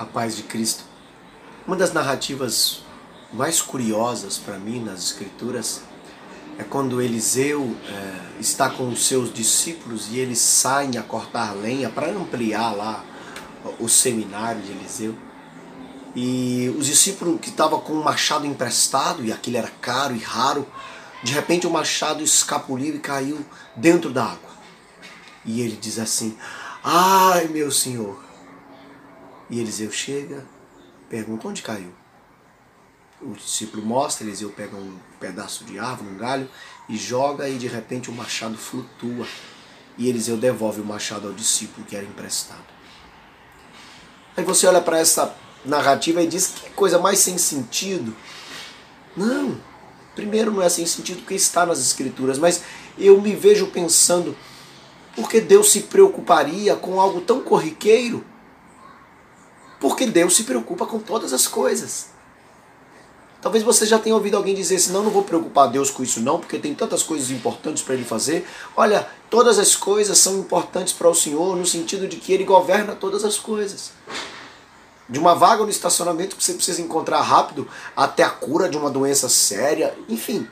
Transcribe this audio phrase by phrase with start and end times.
[0.00, 0.82] a paz de Cristo.
[1.66, 2.82] Uma das narrativas
[3.34, 5.82] mais curiosas para mim nas Escrituras
[6.58, 11.90] é quando Eliseu é, está com os seus discípulos e eles saem a cortar lenha
[11.90, 13.04] para ampliar lá
[13.78, 15.14] o seminário de Eliseu.
[16.16, 20.66] E os discípulos que estavam com um machado emprestado, e aquilo era caro e raro,
[21.22, 23.44] de repente o machado escapuliu e caiu
[23.76, 24.50] dentro da água.
[25.44, 26.36] E ele diz assim:
[26.82, 28.29] Ai, meu senhor.
[29.50, 30.46] E Eliseu chega,
[31.08, 31.92] pergunta: Onde caiu?
[33.20, 36.48] O discípulo mostra, Eliseu pega um pedaço de árvore, um galho,
[36.88, 39.26] e joga, e de repente o machado flutua.
[39.98, 42.64] E Eliseu devolve o machado ao discípulo que era emprestado.
[44.36, 48.16] Aí você olha para essa narrativa e diz que coisa mais sem sentido.
[49.14, 49.60] Não,
[50.14, 52.62] primeiro não é sem sentido porque está nas escrituras, mas
[52.96, 54.34] eu me vejo pensando,
[55.14, 58.24] por que Deus se preocuparia com algo tão corriqueiro?
[59.80, 62.10] Porque Deus se preocupa com todas as coisas.
[63.40, 66.20] Talvez você já tenha ouvido alguém dizer assim, não, não vou preocupar Deus com isso
[66.20, 68.46] não, porque tem tantas coisas importantes para ele fazer.
[68.76, 72.94] Olha, todas as coisas são importantes para o Senhor no sentido de que ele governa
[72.94, 73.92] todas as coisas
[75.10, 78.88] de uma vaga no estacionamento que você precisa encontrar rápido até a cura de uma
[78.88, 80.46] doença séria, enfim,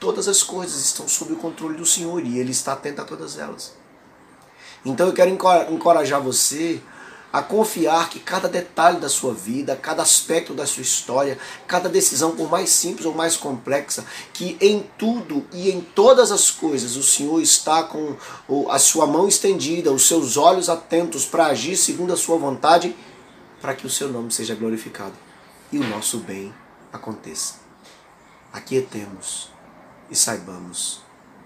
[0.00, 3.38] todas as coisas estão sob o controle do Senhor e Ele está atento a todas
[3.38, 3.74] elas.
[4.84, 5.30] Então eu quero
[5.70, 6.80] encorajar você
[7.32, 12.34] a confiar que cada detalhe da sua vida, cada aspecto da sua história, cada decisão,
[12.34, 17.02] por mais simples ou mais complexa, que em tudo e em todas as coisas o
[17.02, 18.16] Senhor está com
[18.70, 22.96] a sua mão estendida, os seus olhos atentos para agir segundo a sua vontade
[23.60, 25.14] para que o seu nome seja glorificado
[25.70, 26.54] e o nosso bem
[26.92, 27.56] aconteça.
[28.50, 29.50] Aquietemos
[30.10, 31.02] e saibamos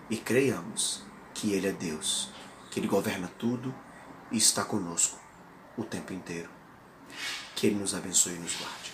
[0.08, 1.02] e creiamos
[1.34, 2.28] que Ele é Deus,
[2.70, 3.74] que Ele governa tudo
[4.30, 5.22] e está conosco
[5.76, 6.48] o tempo inteiro.
[7.54, 8.91] Que Ele nos abençoe e nos guarde.